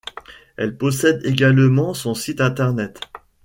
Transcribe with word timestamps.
Elle 0.57 0.79
possède 0.79 1.23
également 1.27 1.93
son 1.93 2.15
site 2.15 2.41
internet. 2.41 3.01